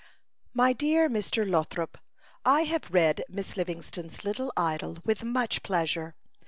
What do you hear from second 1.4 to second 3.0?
Lothrop:— I have